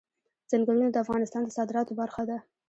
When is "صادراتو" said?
1.57-1.97